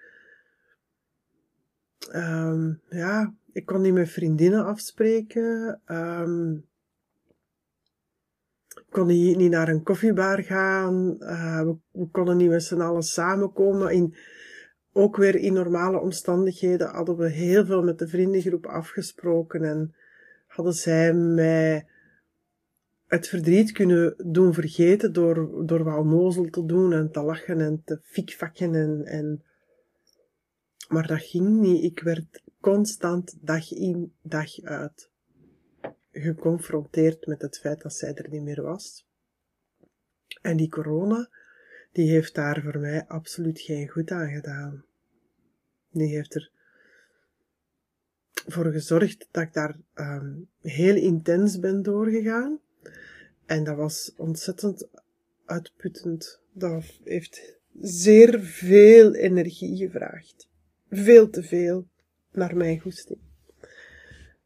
um, 2.16 2.82
ja, 2.90 3.34
ik 3.52 3.66
kon 3.66 3.82
niet 3.82 3.94
met 3.94 4.10
vriendinnen 4.10 4.66
afspreken. 4.66 5.82
Um, 5.86 6.66
ik 8.76 8.86
kon 8.90 9.08
niet, 9.08 9.38
niet 9.38 9.52
naar 9.52 9.68
een 9.68 9.84
koffiebar 9.84 10.44
gaan. 10.44 11.16
Uh, 11.20 11.62
we, 11.62 11.76
we, 11.92 12.08
konden 12.12 12.38
niet 12.38 12.50
met 12.50 12.64
z'n 12.64 12.82
allen 12.82 13.04
samenkomen. 13.04 13.92
In, 13.92 14.16
ook 14.94 15.18
weer 15.18 15.36
in 15.36 15.54
normale 15.54 16.00
omstandigheden 16.00 16.90
hadden 16.90 17.18
we 17.18 17.30
heel 17.30 17.66
veel 17.66 17.84
met 17.84 18.00
de 18.00 18.08
vriendengroep 18.08 18.66
afgesproken. 18.66 19.64
En 19.64 19.96
hadden 20.48 20.74
zij 20.74 21.14
mij 21.14 21.88
het 23.08 23.28
verdriet 23.28 23.72
kunnen 23.72 24.16
doen 24.26 24.54
vergeten 24.54 25.14
door, 25.14 25.66
door 25.66 25.84
wel 25.84 26.06
nozel 26.06 26.50
te 26.50 26.66
doen 26.66 26.94
en 26.94 27.12
te 27.12 27.22
lachen 27.22 27.62
en 27.62 27.82
te 27.86 28.00
fikvakken 28.02 28.76
en, 28.76 29.06
en 29.06 29.44
maar 30.88 31.08
dat 31.08 31.22
ging 31.22 31.60
niet. 31.60 31.84
Ik 31.84 32.00
werd 32.00 32.42
constant 32.60 33.38
dag 33.42 33.72
in, 33.72 34.14
dag 34.22 34.62
uit 34.62 35.10
geconfronteerd 36.12 37.26
met 37.26 37.42
het 37.42 37.60
feit 37.60 37.82
dat 37.82 37.94
zij 37.94 38.14
er 38.14 38.30
niet 38.30 38.42
meer 38.42 38.62
was. 38.62 39.08
En 40.42 40.58
die 40.58 40.70
corona, 40.70 41.30
die 41.94 42.10
heeft 42.10 42.36
daar 42.36 42.62
voor 42.62 42.80
mij 42.80 43.06
absoluut 43.08 43.60
geen 43.60 43.88
goed 43.88 44.12
aan 44.12 44.30
gedaan. 44.30 44.86
Die 45.92 46.16
heeft 46.16 46.36
er 46.36 46.52
voor 48.48 48.72
gezorgd 48.72 49.28
dat 49.32 49.44
ik 49.44 49.54
daar 49.54 49.76
um, 49.96 50.50
heel 50.62 50.96
intens 50.96 51.60
ben 51.60 51.84
doorgegaan. 51.84 52.60
En 53.46 53.64
dat 53.64 53.76
was 53.76 54.14
ontzettend 54.18 54.88
uitputtend. 55.46 56.42
Dat 56.52 56.84
heeft 57.04 57.60
zeer 57.80 58.40
veel 58.42 59.14
energie 59.14 59.78
gevraagd. 59.78 60.50
Veel 60.90 61.30
te 61.30 61.44
veel 61.44 61.88
naar 62.32 62.56
mijn 62.56 62.80
goesting. 62.80 63.20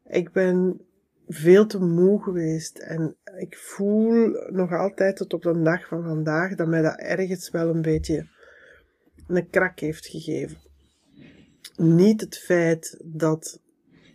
Ik 0.06 0.32
ben 0.32 0.80
veel 1.28 1.66
te 1.66 1.78
moe 1.78 2.22
geweest 2.22 2.78
en 2.78 3.16
ik 3.38 3.56
voel 3.56 4.36
nog 4.48 4.72
altijd 4.72 5.16
tot 5.16 5.34
op 5.34 5.42
de 5.42 5.62
dag 5.62 5.86
van 5.86 6.02
vandaag 6.02 6.54
dat 6.54 6.66
mij 6.66 6.82
dat 6.82 6.98
ergens 6.98 7.50
wel 7.50 7.68
een 7.68 7.82
beetje 7.82 8.26
een 9.26 9.50
krak 9.50 9.78
heeft 9.78 10.06
gegeven. 10.06 10.56
Niet 11.76 12.20
het 12.20 12.38
feit 12.38 13.00
dat 13.04 13.60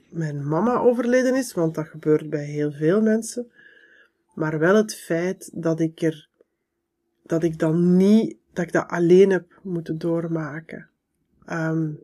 mijn 0.09 0.47
mama 0.47 0.77
overleden 0.77 1.35
is, 1.35 1.53
want 1.53 1.75
dat 1.75 1.87
gebeurt 1.87 2.29
bij 2.29 2.45
heel 2.45 2.71
veel 2.71 3.01
mensen, 3.01 3.51
maar 4.33 4.59
wel 4.59 4.75
het 4.75 4.95
feit 4.95 5.49
dat 5.53 5.79
ik 5.79 6.01
er, 6.01 6.29
dat 7.23 7.43
ik 7.43 7.59
dan 7.59 7.97
niet, 7.97 8.37
dat 8.53 8.65
ik 8.65 8.71
dat 8.71 8.87
alleen 8.87 9.29
heb 9.29 9.59
moeten 9.61 9.97
doormaken. 9.97 10.89
Um, 11.51 11.99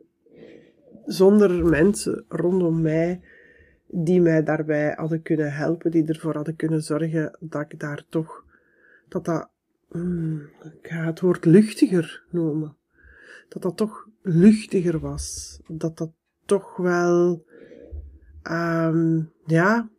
zonder 1.04 1.66
mensen 1.66 2.24
rondom 2.28 2.80
mij 2.80 3.20
die 3.92 4.20
mij 4.20 4.42
daarbij 4.42 4.92
hadden 4.96 5.22
kunnen 5.22 5.52
helpen, 5.52 5.90
die 5.90 6.06
ervoor 6.06 6.34
hadden 6.34 6.56
kunnen 6.56 6.82
zorgen 6.82 7.36
dat 7.40 7.72
ik 7.72 7.80
daar 7.80 8.04
toch, 8.08 8.44
dat 9.08 9.24
dat, 9.24 9.48
hmm, 9.88 10.40
ik 10.82 10.90
ga 10.90 11.04
het 11.04 11.20
woord 11.20 11.44
luchtiger 11.44 12.24
noemen, 12.30 12.76
dat 13.48 13.62
dat 13.62 13.76
toch 13.76 14.08
luchtiger 14.22 14.98
was, 14.98 15.58
dat 15.66 15.98
dat 15.98 16.12
toch 16.44 16.76
wel, 16.76 17.44
um, 18.50 19.32
ja, 19.46 19.90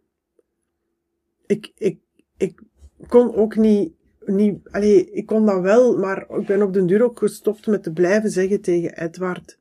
ik, 1.45 1.71
ik, 1.77 1.99
ik 2.37 2.61
kon 3.07 3.35
ook 3.35 3.55
niet, 3.55 3.93
niet, 4.25 4.69
allee, 4.69 5.11
ik 5.11 5.25
kon 5.25 5.45
dat 5.45 5.61
wel, 5.61 5.97
maar 5.97 6.29
ik 6.29 6.45
ben 6.45 6.61
op 6.61 6.73
den 6.73 6.87
duur 6.87 7.03
ook 7.03 7.19
gestopt 7.19 7.67
met 7.67 7.83
te 7.83 7.91
blijven 7.91 8.29
zeggen 8.29 8.61
tegen 8.61 8.97
Edward 8.97 9.59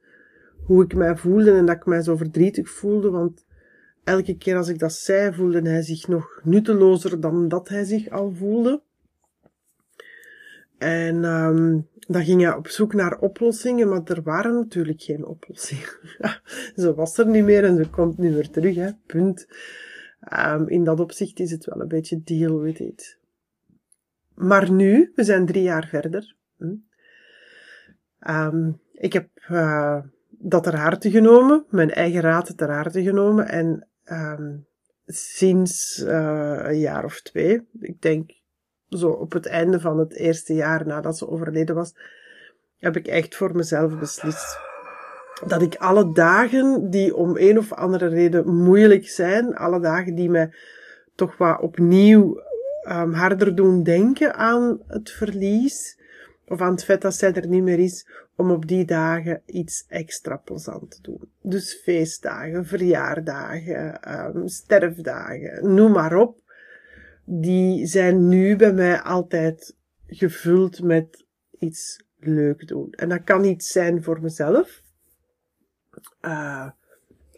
hoe 0.65 0.85
ik 0.85 0.95
mij 0.95 1.17
voelde 1.17 1.53
en 1.53 1.67
dat 1.67 1.77
ik 1.77 1.87
mij 1.87 2.03
zo 2.03 2.17
verdrietig 2.17 2.71
voelde, 2.71 3.11
want 3.11 3.45
elke 4.05 4.37
keer 4.37 4.57
als 4.57 4.69
ik 4.69 4.79
dat 4.79 4.93
zei, 4.93 5.35
voelde 5.35 5.69
hij 5.69 5.83
zich 5.83 6.09
nog 6.09 6.41
nuttelozer 6.43 7.21
dan 7.21 7.49
dat 7.49 7.69
hij 7.69 7.85
zich 7.85 8.11
al 8.11 8.33
voelde. 8.33 8.83
En 10.79 11.25
um, 11.25 11.89
dan 12.09 12.25
ging 12.25 12.43
hij 12.43 12.55
op 12.55 12.69
zoek 12.69 12.95
naar 12.95 13.19
oplossingen, 13.19 13.89
maar 13.89 14.03
er 14.05 14.23
waren 14.23 14.55
natuurlijk 14.55 15.03
geen 15.03 15.25
oplossingen. 15.25 15.89
ze 16.77 16.95
was 16.95 17.19
er 17.19 17.27
niet 17.27 17.45
meer 17.45 17.65
en 17.65 17.77
ze 17.77 17.91
komt 17.91 18.19
niet 18.19 18.33
meer 18.33 18.51
terug, 18.51 18.75
hè. 18.75 18.91
punt. 19.07 19.47
Um, 20.39 20.69
in 20.69 20.85
dat 20.85 21.01
opzicht 21.01 21.41
is 21.41 21.51
het 21.51 21.65
wel 21.65 21.81
een 21.81 21.89
beetje 21.89 22.23
deal 22.23 22.61
with 22.61 22.79
it. 22.79 23.19
Maar 24.35 24.73
nu, 24.73 25.13
we 25.15 25.25
zijn 25.25 25.47
drie 25.47 25.63
jaar 25.63 25.87
verder. 25.87 26.37
Hm? 26.57 26.75
Um, 28.31 28.81
ik 28.93 29.13
heb 29.13 29.29
uh, 29.51 30.03
dat 30.31 30.63
ter 30.63 30.77
harte 30.77 31.11
genomen, 31.11 31.65
mijn 31.69 31.91
eigen 31.91 32.21
raad 32.21 32.57
ter 32.57 32.71
harte 32.71 33.03
genomen 33.03 33.49
en 33.49 33.89
um, 34.11 34.67
sinds 35.07 35.99
uh, 35.99 36.59
een 36.63 36.79
jaar 36.79 37.05
of 37.05 37.21
twee, 37.21 37.69
ik 37.81 38.03
denk 38.03 38.31
zo 38.89 39.09
op 39.11 39.33
het 39.33 39.47
einde 39.47 39.81
van 39.81 39.99
het 39.99 40.15
eerste 40.15 40.55
jaar 40.55 40.87
nadat 40.87 41.19
ze 41.19 41.29
overleden 41.29 41.75
was, 41.75 41.95
heb 42.79 42.97
ik 42.97 43.07
echt 43.07 43.37
voor 43.37 43.57
mezelf 43.57 43.99
beslist 43.99 44.59
dat 45.47 45.63
ik 45.63 45.75
alle 45.75 46.13
dagen 46.13 46.91
die 46.91 47.17
om 47.17 47.37
een 47.37 47.59
of 47.59 47.73
andere 47.73 48.09
reden 48.09 48.55
moeilijk 48.55 49.09
zijn, 49.09 49.57
alle 49.57 49.81
dagen 49.81 50.15
die 50.15 50.31
mij 50.31 50.55
toch 51.15 51.37
wat 51.37 51.61
opnieuw 51.61 52.43
um, 52.89 53.13
harder 53.13 53.55
doen 53.55 53.83
denken 53.83 54.35
aan 54.35 54.81
het 54.87 55.11
verlies, 55.11 55.99
of 56.47 56.61
aan 56.61 56.71
het 56.71 56.85
feit 56.85 57.03
dat 57.03 57.15
zij 57.15 57.33
er 57.33 57.47
niet 57.47 57.63
meer 57.63 57.79
is, 57.79 58.07
om 58.41 58.51
op 58.51 58.67
die 58.67 58.85
dagen 58.85 59.43
iets 59.47 59.85
extra 59.89 60.37
plezant 60.37 60.91
te 60.91 61.03
doen. 61.03 61.33
Dus 61.43 61.81
feestdagen, 61.85 62.67
verjaardagen, 62.67 64.15
um, 64.37 64.49
sterfdagen, 64.49 65.75
noem 65.75 65.93
maar 65.93 66.17
op. 66.17 66.39
Die 67.25 67.87
zijn 67.87 68.29
nu 68.29 68.57
bij 68.57 68.73
mij 68.73 69.01
altijd 69.01 69.77
gevuld 70.07 70.83
met 70.83 71.25
iets 71.59 72.05
leuk 72.19 72.69
doen. 72.69 72.93
En 72.93 73.09
dat 73.09 73.25
kan 73.25 73.45
iets 73.45 73.73
zijn 73.73 74.03
voor 74.03 74.21
mezelf. 74.23 74.83
Uh, 76.23 76.69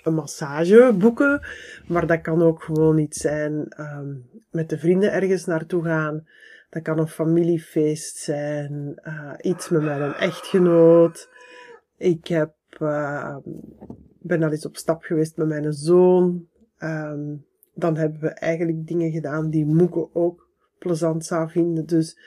een 0.02 0.14
massage 0.14 0.94
boeken, 0.98 1.46
maar 1.86 2.06
dat 2.06 2.20
kan 2.20 2.42
ook 2.42 2.62
gewoon 2.62 2.98
iets 2.98 3.20
zijn 3.20 3.74
um, 3.80 4.30
met 4.50 4.68
de 4.68 4.78
vrienden 4.78 5.12
ergens 5.12 5.44
naartoe 5.44 5.84
gaan. 5.84 6.26
Dat 6.72 6.82
kan 6.82 6.98
een 6.98 7.08
familiefeest 7.08 8.16
zijn, 8.16 9.00
uh, 9.04 9.32
iets 9.40 9.68
met 9.68 9.82
mijn 9.82 10.14
echtgenoot. 10.14 11.28
Ik 11.96 12.26
heb, 12.26 12.54
uh, 12.78 13.36
ben 14.18 14.42
al 14.42 14.50
eens 14.50 14.66
op 14.66 14.76
stap 14.76 15.02
geweest 15.02 15.36
met 15.36 15.46
mijn 15.46 15.72
zoon. 15.72 16.46
Um, 16.78 17.46
dan 17.74 17.96
hebben 17.96 18.20
we 18.20 18.28
eigenlijk 18.28 18.86
dingen 18.86 19.10
gedaan 19.10 19.50
die 19.50 19.66
Moeke 19.66 20.14
ook 20.14 20.48
plezant 20.78 21.24
zou 21.24 21.50
vinden. 21.50 21.86
Dus 21.86 22.18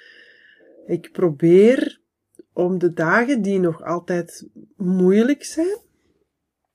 ik 0.86 1.12
probeer 1.12 2.02
om 2.54 2.78
de 2.78 2.94
dagen 2.94 3.42
die 3.42 3.60
nog 3.60 3.84
altijd 3.84 4.48
moeilijk 4.76 5.44
zijn, 5.44 5.78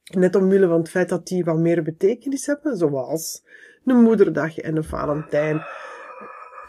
net 0.05 0.35
omwille 0.37 0.67
van 0.67 0.79
het 0.79 0.91
feit 0.91 1.09
dat 1.09 1.27
die 1.27 1.45
wat 1.45 1.59
meer 1.59 1.83
betekenis 1.83 2.47
hebben, 2.47 2.77
zoals 2.77 3.45
een 3.85 4.03
moederdag 4.03 4.59
en 4.59 4.77
een 4.77 4.85
Valentijn, 4.85 5.63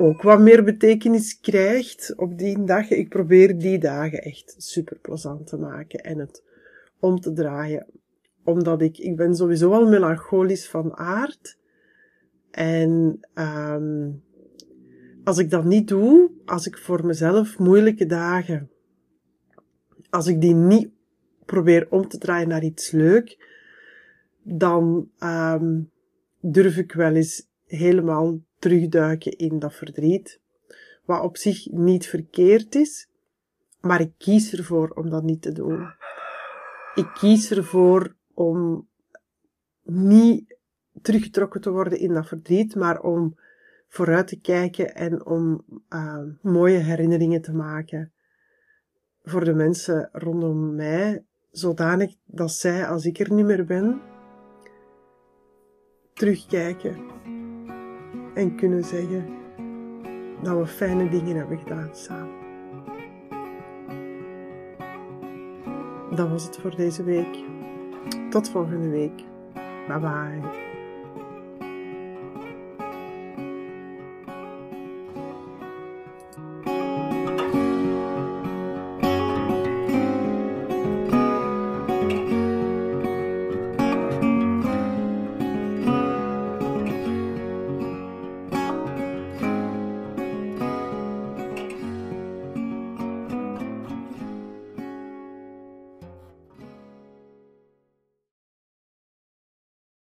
ook 0.01 0.21
wat 0.21 0.39
meer 0.39 0.63
betekenis 0.63 1.39
krijgt 1.39 2.13
op 2.15 2.37
die 2.37 2.63
dag. 2.63 2.89
Ik 2.89 3.09
probeer 3.09 3.57
die 3.57 3.79
dagen 3.79 4.21
echt 4.21 4.55
super 4.57 4.97
plezant 4.97 5.47
te 5.47 5.57
maken 5.57 5.99
en 5.99 6.19
het 6.19 6.43
om 6.99 7.19
te 7.19 7.33
draaien. 7.33 7.85
Omdat 8.43 8.81
ik, 8.81 8.97
ik 8.97 9.15
ben 9.15 9.35
sowieso 9.35 9.71
al 9.71 9.87
melancholisch 9.87 10.69
van 10.69 10.97
aard. 10.97 11.57
En 12.51 13.19
um, 13.33 14.23
als 15.23 15.37
ik 15.37 15.49
dat 15.49 15.65
niet 15.65 15.87
doe, 15.87 16.31
als 16.45 16.67
ik 16.67 16.77
voor 16.77 17.05
mezelf 17.05 17.59
moeilijke 17.59 18.05
dagen, 18.05 18.69
als 20.09 20.27
ik 20.27 20.41
die 20.41 20.53
niet 20.53 20.89
probeer 21.45 21.87
om 21.89 22.07
te 22.07 22.17
draaien 22.17 22.47
naar 22.47 22.63
iets 22.63 22.91
leuk, 22.91 23.49
dan 24.43 25.09
um, 25.23 25.91
durf 26.39 26.77
ik 26.77 26.91
wel 26.91 27.13
eens 27.13 27.47
helemaal 27.65 28.39
terugduiken 28.61 29.37
in 29.37 29.59
dat 29.59 29.73
verdriet. 29.73 30.39
Wat 31.05 31.21
op 31.21 31.37
zich 31.37 31.71
niet 31.71 32.07
verkeerd 32.07 32.75
is, 32.75 33.09
maar 33.79 34.01
ik 34.01 34.11
kies 34.17 34.53
ervoor 34.53 34.89
om 34.89 35.09
dat 35.09 35.23
niet 35.23 35.41
te 35.41 35.51
doen. 35.51 35.93
Ik 36.95 37.11
kies 37.13 37.51
ervoor 37.51 38.15
om 38.33 38.87
niet 39.83 40.57
teruggetrokken 41.01 41.61
te 41.61 41.71
worden 41.71 41.99
in 41.99 42.13
dat 42.13 42.27
verdriet, 42.27 42.75
maar 42.75 43.01
om 43.01 43.35
vooruit 43.87 44.27
te 44.27 44.39
kijken 44.39 44.95
en 44.95 45.25
om 45.25 45.65
uh, 45.89 46.23
mooie 46.41 46.77
herinneringen 46.77 47.41
te 47.41 47.53
maken 47.53 48.11
voor 49.23 49.45
de 49.45 49.53
mensen 49.53 50.09
rondom 50.11 50.75
mij, 50.75 51.23
zodanig 51.51 52.15
dat 52.25 52.51
zij, 52.51 52.87
als 52.87 53.05
ik 53.05 53.19
er 53.19 53.33
niet 53.33 53.45
meer 53.45 53.65
ben, 53.65 54.01
terugkijken 56.13 57.09
en 58.33 58.55
kunnen 58.55 58.83
zeggen 58.83 59.25
dat 60.41 60.57
we 60.57 60.67
fijne 60.67 61.09
dingen 61.09 61.35
hebben 61.35 61.57
gedaan 61.57 61.89
samen. 61.91 62.39
Dat 66.15 66.29
was 66.29 66.43
het 66.43 66.57
voor 66.57 66.75
deze 66.75 67.03
week. 67.03 67.43
Tot 68.29 68.49
volgende 68.49 68.89
week. 68.89 69.23
Bye 69.87 69.99
bye. 69.99 70.70